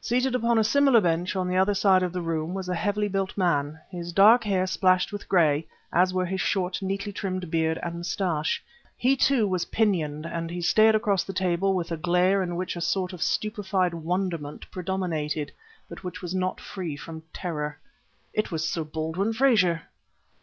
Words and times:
Seated 0.00 0.34
upon 0.34 0.56
a 0.58 0.64
similar 0.64 1.02
bench 1.02 1.36
on 1.36 1.46
the 1.48 1.58
other 1.58 1.74
side 1.74 2.02
of 2.02 2.14
the 2.14 2.22
room, 2.22 2.54
was 2.54 2.66
a 2.66 2.74
heavily 2.74 3.08
built 3.08 3.36
man, 3.36 3.78
his 3.90 4.10
dark 4.10 4.42
hair 4.44 4.66
splashed 4.66 5.12
with 5.12 5.28
gray, 5.28 5.66
as 5.92 6.14
were 6.14 6.24
his 6.24 6.40
short, 6.40 6.80
neatly 6.80 7.12
trimmed 7.12 7.50
beard 7.50 7.78
and 7.82 7.96
mustache. 7.96 8.64
He, 8.96 9.18
too, 9.18 9.46
was 9.46 9.66
pinioned; 9.66 10.24
and 10.24 10.48
he 10.50 10.62
stared 10.62 10.94
across 10.94 11.24
the 11.24 11.34
table 11.34 11.74
with 11.74 11.92
a 11.92 11.98
glare 11.98 12.42
in 12.42 12.56
which 12.56 12.74
a 12.74 12.80
sort 12.80 13.12
of 13.12 13.20
stupefied 13.20 13.92
wonderment 13.92 14.64
predominated, 14.70 15.52
but 15.90 16.02
which 16.02 16.22
was 16.22 16.34
not 16.34 16.58
free 16.58 16.96
from 16.96 17.22
terror. 17.34 17.78
It 18.32 18.50
was 18.50 18.66
Sir 18.66 18.82
Baldwin 18.82 19.34
Frazer! 19.34 19.82